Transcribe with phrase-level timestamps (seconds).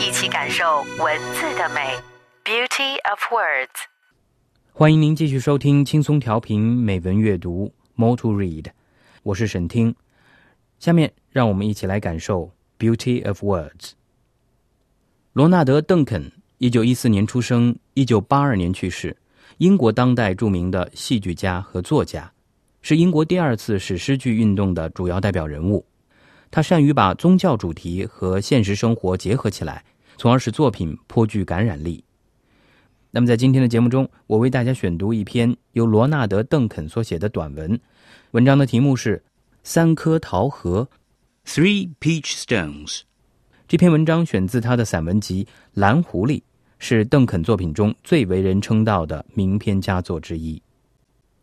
[0.00, 0.64] 一起感受
[1.02, 1.80] 文字的美。
[2.44, 3.66] Beauty of words。
[4.72, 8.66] 欢迎您继续收听轻松调频美文阅读 More to Read，
[9.24, 9.92] 我是沈听。
[10.78, 13.90] 下面让我们一起来感受 Beauty of Words。
[15.32, 19.16] 罗纳德·邓肯，一九一四年出生，一九八二年去世，
[19.56, 22.32] 英国当代著名的戏剧家和作家，
[22.82, 25.84] 是英国第二次史诗剧运动的主要代表人物。
[26.50, 29.84] 他善于把宗教主题和现实生活结合起来，
[30.16, 32.02] 从而使作品颇具感染力。
[33.10, 37.78] 那么，在今天的节目中，我为大家选读一篇由罗纳德·邓肯所写的短文。
[38.32, 39.16] 文章的题目是
[39.62, 40.86] 《三颗桃核》
[41.50, 43.00] （Three Peach Stones）。
[43.66, 46.38] 这篇文章选自他的散文集《蓝狐狸》，
[46.78, 50.60] 是邓肯作品中最为人称道的名篇佳作之一。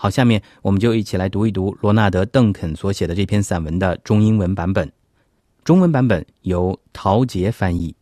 [0.00, 4.92] 好，下面我们就一起来读一读罗纳德·邓肯所写的这篇散文的中英文版本。
[5.64, 7.96] 中文版本由陶杰翻译。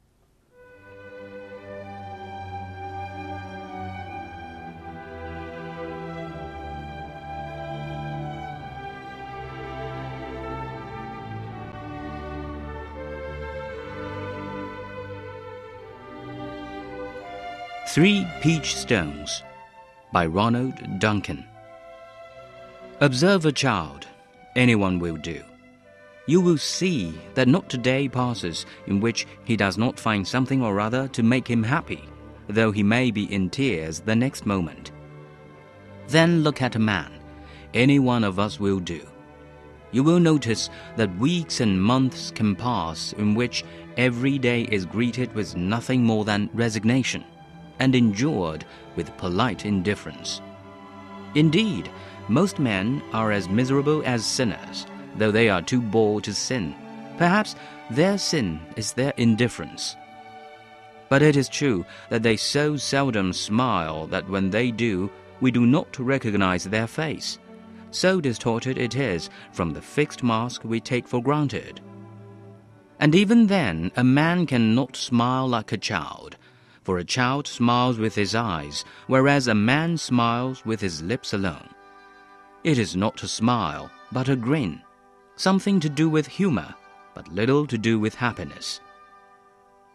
[17.89, 19.41] Three Peach Stones
[20.13, 21.56] by Ronald Duncan.
[23.01, 24.07] Observe a child,
[24.57, 25.43] anyone will do.
[26.25, 30.63] You will see that not a day passes in which he does not find something
[30.63, 32.03] or other to make him happy,
[32.49, 34.93] though he may be in tears the next moment.
[36.09, 37.13] Then look at a man,
[37.75, 39.07] any one of us will do.
[39.93, 43.63] You will notice that weeks and months can pass in which
[43.99, 47.25] every day is greeted with nothing more than resignation
[47.79, 48.65] and endured
[48.97, 50.41] with polite indifference.
[51.35, 51.91] Indeed,
[52.29, 56.75] most men are as miserable as sinners, though they are too bold to sin.
[57.19, 57.57] Perhaps
[57.91, 59.97] their sin is their indifference.
[61.09, 65.11] But it is true that they so seldom smile that when they do,
[65.41, 67.39] we do not recognize their face.
[67.91, 71.81] So distorted it is from the fixed mask we take for granted.
[72.99, 76.37] And even then, a man cannot smile like a child
[76.87, 81.69] for a child smiles with his eyes, whereas a man smiles with his lips alone.
[82.67, 84.83] It is not a smile, but a grin,
[85.37, 86.75] something to do with humor,
[87.15, 88.81] but little to do with happiness.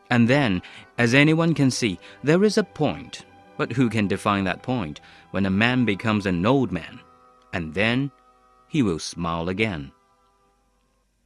[0.10, 0.62] And then,
[0.98, 3.26] as anyone can see, there is a point,
[3.58, 7.02] but who can define that point, when a man becomes an old man,
[7.52, 8.10] and then
[8.70, 9.92] he will smile again.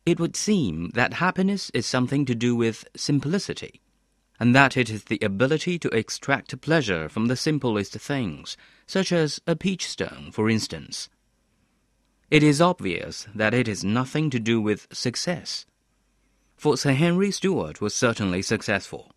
[0.03, 3.81] It would seem that happiness is something to do with simplicity
[4.39, 8.57] and that it is the ability to extract pleasure from the simplest things,
[8.87, 11.07] such as a peach stone, for instance.
[12.31, 15.65] It is obvious that it has nothing to do with success.
[16.57, 19.11] For Sir Henry Stuart was certainly successful.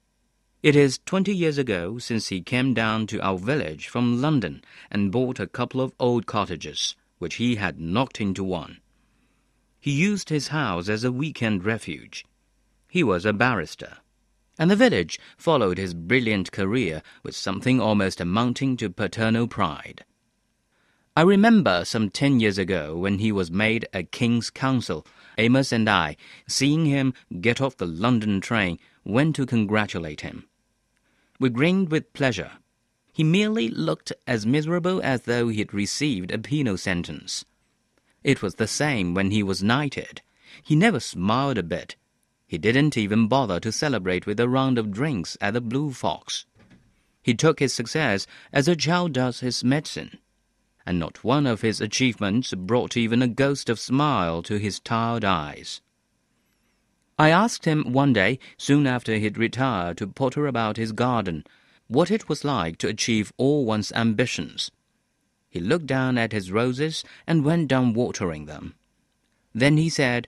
[0.63, 5.13] It is twenty years ago since he came down to our village from London and
[5.13, 8.81] bought a couple of old cottages, which he had knocked into one.
[9.81, 12.27] He used his house as a weekend refuge.
[12.89, 13.99] He was a barrister
[14.59, 20.05] and the village followed his brilliant career with something almost amounting to paternal pride.
[21.19, 25.05] I remember some ten years ago when he was made a King's Counsel,
[25.37, 30.47] Amos and I, seeing him get off the London train, went to congratulate him.
[31.41, 32.53] We grinned with pleasure.
[33.13, 37.45] He merely looked as miserable as though he had received a penal sentence.
[38.23, 40.23] It was the same when he was knighted.
[40.63, 41.97] He never smiled a bit,
[42.47, 46.47] he didn't even bother to celebrate with a round of drinks at the Blue Fox.
[47.25, 50.19] He took his success as a child does his medicine,
[50.89, 55.23] and not one of his achievements brought even a ghost of smile to his tired
[55.23, 55.83] eyes.
[57.19, 61.45] I asked him one day, soon after he'd retired to potter about his garden,
[61.89, 64.71] what it was like to achieve all one's ambitions.
[65.51, 68.75] He looked down at his roses and went down watering them.
[69.53, 70.27] Then he said,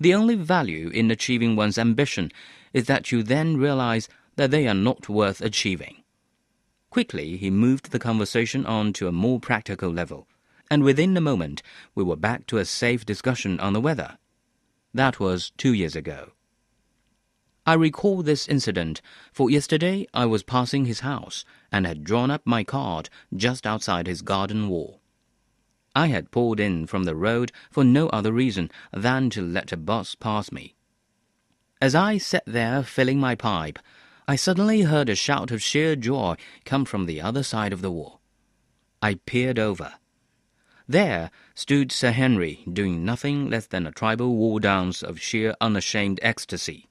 [0.00, 2.32] the only value in achieving one's ambition
[2.72, 6.02] is that you then realize that they are not worth achieving.
[6.96, 10.26] Quickly, he moved the conversation on to a more practical level,
[10.70, 11.62] and within a moment
[11.94, 14.16] we were back to a safe discussion on the weather.
[14.94, 16.32] That was two years ago.
[17.66, 22.40] I recall this incident, for yesterday I was passing his house and had drawn up
[22.46, 25.02] my cart just outside his garden wall.
[25.94, 29.76] I had pulled in from the road for no other reason than to let a
[29.76, 30.76] bus pass me.
[31.78, 33.78] As I sat there filling my pipe,
[34.28, 36.34] I suddenly heard a shout of sheer joy
[36.64, 38.20] come from the other side of the wall.
[39.00, 39.94] I peered over.
[40.88, 46.18] There stood Sir Henry doing nothing less than a tribal war dance of sheer unashamed
[46.22, 46.88] ecstasy.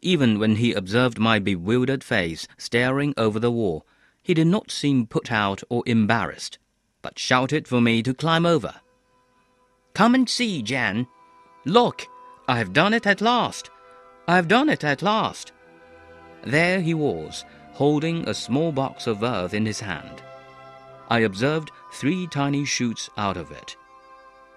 [0.00, 3.86] Even when he observed my bewildered face staring over the wall,
[4.22, 6.58] he did not seem put out or embarrassed,
[7.02, 8.80] but shouted for me to climb over.
[9.92, 11.06] Come and see, Jan.
[11.66, 12.06] Look,
[12.48, 13.70] I have done it at last.
[14.26, 15.52] I have done it at last.
[16.44, 20.22] There he was, holding a small box of earth in his hand.
[21.08, 23.76] I observed three tiny shoots out of it.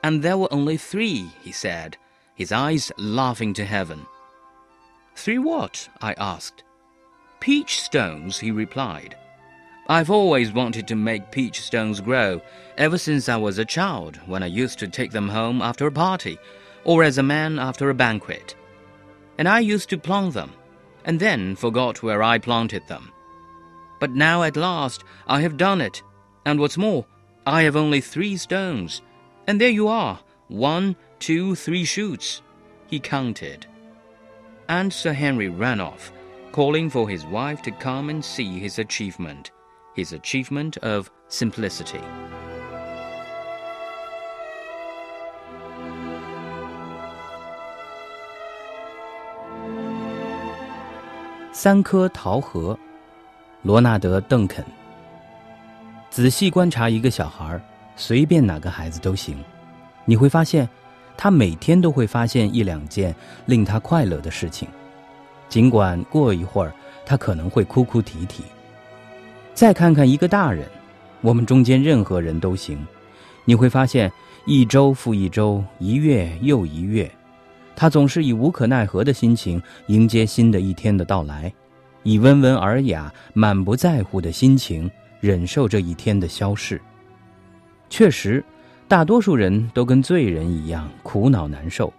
[0.03, 1.97] And there were only three, he said,
[2.35, 4.05] his eyes laughing to heaven.
[5.15, 5.87] Three what?
[6.01, 6.63] I asked.
[7.39, 9.15] Peach stones, he replied.
[9.87, 12.41] I've always wanted to make peach stones grow,
[12.77, 15.91] ever since I was a child, when I used to take them home after a
[15.91, 16.37] party,
[16.83, 18.55] or as a man after a banquet.
[19.37, 20.53] And I used to plant them,
[21.05, 23.11] and then forgot where I planted them.
[23.99, 26.03] But now at last I have done it,
[26.45, 27.05] and what's more,
[27.47, 29.01] I have only three stones,
[29.47, 30.19] and there you are,
[30.49, 32.41] one, two, three shoots.
[32.87, 33.65] He counted
[34.69, 36.11] and Sir Henry ran off,
[36.51, 39.51] calling for his wife to come and see his achievement,
[39.95, 42.01] his achievement of simplicity.
[51.57, 52.77] 三颗桃核，
[53.61, 54.61] 罗纳德·邓肯。
[56.09, 57.57] 仔细观察一个小孩，
[57.95, 59.37] 随便哪个孩子都行，
[60.03, 60.67] 你会发现。
[61.15, 63.15] 他每天都会发现一两件
[63.45, 64.67] 令他快乐的事情，
[65.47, 66.73] 尽管过一会儿
[67.05, 68.43] 他可能会哭哭啼啼。
[69.53, 70.67] 再看看一个大人，
[71.21, 72.85] 我们中间任何人都行，
[73.45, 74.11] 你会发现
[74.45, 77.09] 一周复一周，一月又一月，
[77.75, 81.53] 他总是以无可奈何的心情迎接新的一天的到来，
[82.03, 84.89] 以温文尔雅、满不在乎的心情
[85.19, 86.81] 忍受这一天的消逝。
[87.89, 88.43] 确实。
[88.87, 91.91] 大多数人都跟罪人一样苦恼难受，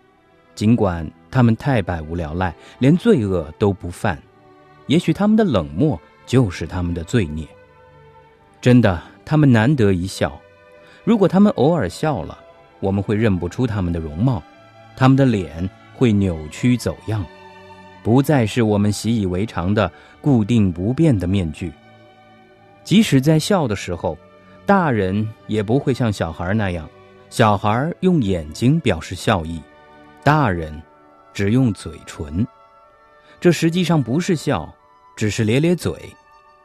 [0.54, 4.16] 尽管他们太百无聊赖，连罪恶都不犯。
[4.86, 7.44] 也许他们的冷漠就是他们的罪孽。
[8.60, 10.40] 真的，他们难得一笑。
[11.02, 12.38] 如果他们偶尔笑了，
[12.78, 14.40] 我们会认不出他们的容貌，
[14.96, 17.24] 他们的脸会扭曲走样，
[18.02, 19.90] 不再是我们习以为常的
[20.20, 21.72] 固定不变的面具。
[22.82, 24.16] 即使在笑的时候。
[24.66, 26.90] 大人也不会像小孩那样，
[27.30, 29.62] 小孩用眼睛表示笑意，
[30.24, 30.82] 大人
[31.32, 32.44] 只用嘴唇。
[33.38, 34.68] 这实际上不是笑，
[35.14, 36.12] 只是咧咧嘴，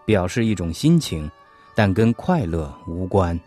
[0.03, 1.29] 表示一种心情，
[1.75, 3.39] 但跟快乐无关。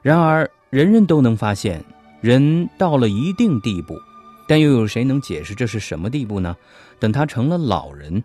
[0.00, 1.84] 然而，人人都能发现，
[2.24, 4.00] 人到了一定地步，
[4.48, 6.56] 但又有谁能解释这是什么地步呢？
[6.98, 8.24] 等他成了老人，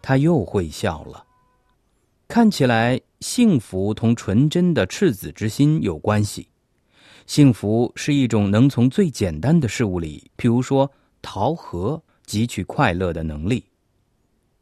[0.00, 1.24] 他又会笑了。
[2.28, 6.46] 看起来，幸福同纯真的赤子之心有关系。
[7.26, 10.88] 幸福是一种能从最简单的事物里，譬如说
[11.20, 13.64] 桃核，汲取快乐的能力。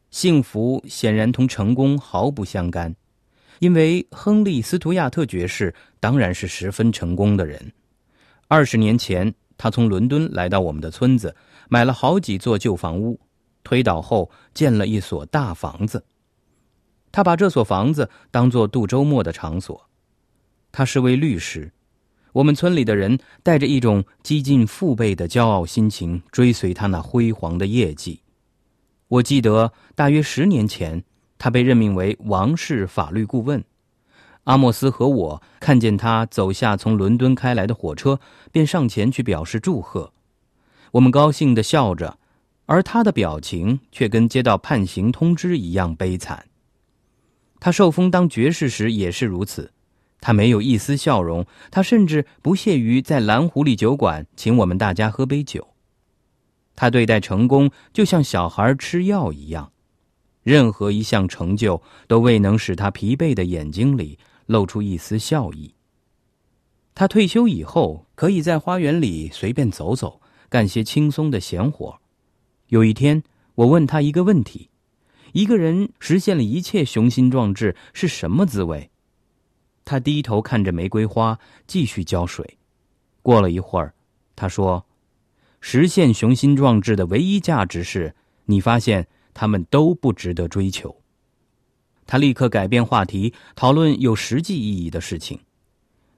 [0.09, 2.95] 幸福显然同成功毫不相干，
[3.59, 7.71] 因为亨利·斯图亚特爵士当然是十分成功的人。
[8.51, 11.35] 二十年前，他从伦敦来到我们的村子，
[11.69, 13.19] 买了好几座旧房屋，
[13.63, 16.03] 推倒后建了一所大房子。
[17.11, 19.87] 他把这所房子当作度周末的场所。
[20.71, 21.71] 他是位律师。
[22.33, 28.19] 我们村里的人带着一种几近父辈的骄傲心情追随他那辉煌的业绩。
[29.09, 31.03] 我记得大约十年前，
[31.37, 33.63] 他被任命为王室法律顾问。
[34.49, 38.19] 阿莫斯和我看见他走下从伦敦开来的火车，
[38.51, 40.11] 便上前去表示祝贺。
[40.93, 42.17] 我们高兴地笑着，
[42.65, 46.47] 而他的表情却跟接到判刑通知一样悲惨。
[47.59, 49.71] 他受封当爵士时也是如此，
[50.19, 55.67] 他没有一丝笑容，他甚至不屑于在蓝狐狸酒馆请我们大家喝杯酒。
[56.75, 59.71] 他对待成功就像小孩吃药一样，
[60.41, 64.17] 任何一项成就都未能使他疲惫的眼睛里
[64.49, 65.75] 露出一丝笑意。
[66.95, 72.01] 他退休以后可以在花园里随便走走，干些轻松的闲活。
[72.67, 74.71] 有一天，我问他一个问题。
[75.33, 78.89] 一个人实现了一切雄心壮志是什么滋味？
[79.85, 81.37] 他低头看着玫瑰花，
[81.67, 82.57] 继续浇水。
[83.21, 83.93] 过了一会儿，
[84.35, 84.87] 他说
[85.61, 88.15] ：“实现雄心壮志的唯一价值是，
[88.45, 90.98] 你发现他们都不值得追求。
[92.09, 95.41] 他立刻改变话题，讨论有实际意义的事情。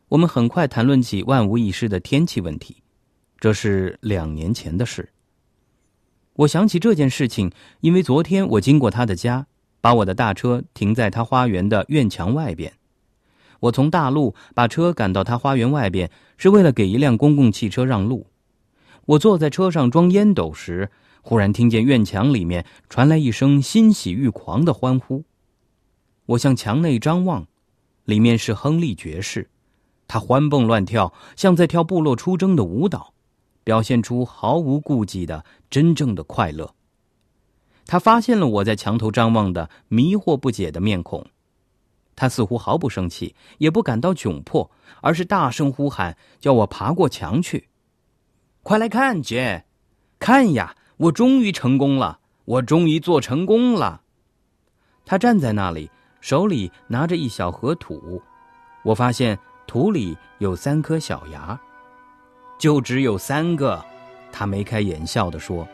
[0.08, 2.78] 我们很快谈论起万无一失的天气问题，
[3.38, 5.10] 这是两年前的事。
[6.36, 9.48] 我想起这件事情，因为昨天我经过他的家，
[9.82, 12.72] 把我的大车停在他花园的院墙外边。
[13.60, 18.28] 我从大路把车赶到他花园外边，是为了给一辆公共汽车让路。
[19.08, 20.90] 我坐在车上装烟斗时，
[21.22, 25.26] 忽然听见院墙里面传来一声欣喜欲狂的欢呼。
[26.32, 27.46] 我向墙内张望，
[28.06, 29.50] 里面是亨利爵士，
[30.08, 33.14] 他欢蹦乱跳，像在跳部落出征的舞蹈，
[33.66, 36.74] 表现出毫无顾忌的真正的快乐。
[37.86, 41.26] 他发现了我在墙头张望的迷惑不解的面孔。
[42.16, 44.72] 他似乎毫不生气，也不感到窘迫，
[45.02, 47.68] 而是大声呼喊，叫我爬过墙去。
[48.64, 49.66] 快来看，姐，
[50.20, 50.76] 看呀！
[50.98, 54.04] 我终于成功了，我终于做成功了。
[55.04, 55.90] 他站在那里，
[56.22, 58.22] 手里拿着一小盒土。
[58.84, 59.38] 我发现
[59.68, 61.60] 土里有三颗小芽，
[62.58, 63.84] 就只有三个。
[64.32, 65.68] 他眉开眼笑地说：“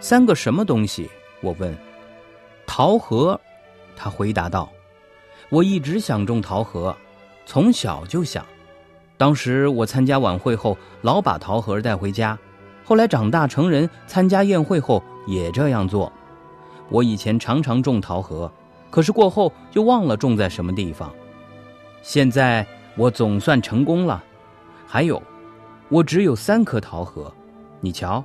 [0.00, 1.10] 三个什么东西？”
[1.42, 1.76] 我问。
[2.66, 3.38] 桃核，
[3.94, 4.72] 他回答道。
[5.50, 6.96] 我一直想种桃核，
[7.44, 8.46] 从小就想。
[9.18, 12.38] 当时我参加晚会后，老把桃核带回家。
[12.84, 16.10] 后来长大成人，参加宴会后也这样做。
[16.88, 18.50] 我以前常常种桃核，
[18.92, 21.10] 可是过后就忘了种在什么地方。
[22.02, 24.22] 现在我总算成功了。
[24.86, 25.20] 还有，
[25.88, 27.32] 我只有三颗桃核，
[27.80, 28.22] 你瞧，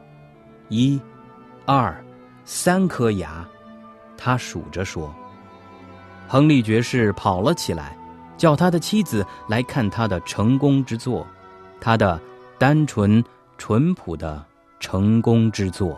[0.68, 1.00] 一、
[1.66, 2.04] 二、
[2.44, 3.48] 三颗牙。
[4.18, 5.16] 他数着说。
[6.28, 7.98] 亨利爵士跑了起来，
[8.36, 11.26] 叫他的妻子来看他的成功之作，
[11.80, 12.20] 他的
[12.58, 13.24] 单纯
[13.58, 14.44] 淳朴的
[14.82, 15.98] 成功之作。